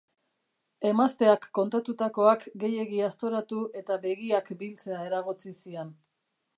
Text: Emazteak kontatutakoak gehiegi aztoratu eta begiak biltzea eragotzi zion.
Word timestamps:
Emazteak 0.91 1.45
kontatutakoak 1.59 2.47
gehiegi 2.65 3.05
aztoratu 3.11 3.61
eta 3.83 4.01
begiak 4.09 4.53
biltzea 4.65 5.07
eragotzi 5.13 5.59
zion. 5.63 5.99